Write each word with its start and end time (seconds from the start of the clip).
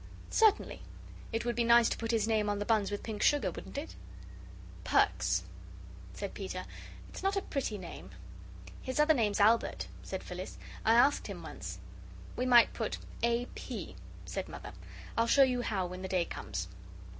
Certainly. 0.31 0.81
It 1.31 1.45
would 1.45 1.55
be 1.55 1.63
nice 1.63 1.87
to 1.89 1.95
put 1.97 2.09
his 2.09 2.27
name 2.27 2.49
on 2.49 2.57
the 2.57 2.65
buns 2.65 2.89
with 2.89 3.03
pink 3.03 3.21
sugar, 3.21 3.51
wouldn't 3.51 3.77
it?" 3.77 3.95
"Perks," 4.83 5.43
said 6.15 6.33
Peter, 6.33 6.65
"it's 7.09 7.21
not 7.21 7.35
a 7.35 7.41
pretty 7.43 7.77
name." 7.77 8.09
"His 8.81 8.99
other 8.99 9.13
name's 9.13 9.39
Albert," 9.39 9.89
said 10.01 10.23
Phyllis; 10.23 10.57
"I 10.83 10.95
asked 10.95 11.27
him 11.27 11.43
once." 11.43 11.77
"We 12.35 12.47
might 12.47 12.73
put 12.73 12.97
A. 13.21 13.45
P.," 13.53 13.95
said 14.25 14.49
Mother; 14.49 14.73
"I'll 15.15 15.27
show 15.27 15.43
you 15.43 15.61
how 15.61 15.85
when 15.85 16.01
the 16.01 16.07
day 16.07 16.25
comes." 16.25 16.67